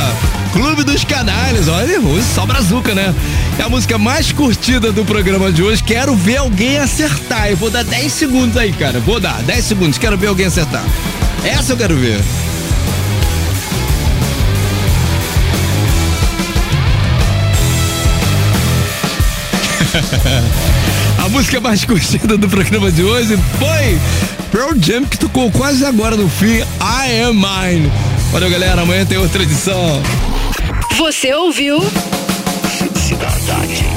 Clube 0.53 0.85
dos 0.85 1.05
Canalhas. 1.05 1.69
Olha, 1.69 2.01
só 2.35 2.47
brazuca, 2.47 2.95
né? 2.95 3.15
É 3.59 3.63
a 3.63 3.69
música 3.69 3.99
mais 3.99 4.33
curtida 4.33 4.91
do 4.93 5.05
programa 5.05 5.53
de 5.53 5.63
hoje. 5.63 5.83
Quero 5.83 6.15
ver 6.15 6.39
alguém 6.39 6.79
acertar. 6.79 7.49
Eu 7.51 7.57
vou 7.57 7.71
dar 7.71 7.85
10 7.85 8.13
segundos 8.13 8.57
aí, 8.57 8.73
cara. 8.73 8.99
Vou 9.01 9.21
dar 9.21 9.43
10 9.43 9.65
segundos. 9.65 9.99
Quero 9.99 10.17
ver 10.17 10.29
alguém 10.29 10.47
acertar. 10.47 10.85
Essa 11.45 11.73
eu 11.73 11.77
quero 11.77 11.97
ver. 11.97 12.21
A 21.23 21.29
música 21.29 21.61
mais 21.61 21.85
curtida 21.85 22.39
do 22.39 22.49
programa 22.49 22.91
de 22.91 23.03
hoje 23.03 23.37
foi 23.59 23.99
Pearl 24.51 24.73
Jam, 24.81 25.05
que 25.05 25.19
tocou 25.19 25.51
quase 25.51 25.85
agora 25.85 26.17
no 26.17 26.29
fim, 26.29 26.59
I 26.81 27.23
Am 27.23 27.35
Mine. 27.35 27.91
Valeu, 28.31 28.49
galera. 28.51 28.83
Amanhã 28.83 29.05
tem 29.05 29.19
outra 29.19 29.43
edição. 29.43 30.03
Você 30.97 31.35
ouviu? 31.35 31.81
Cidade 32.95 33.90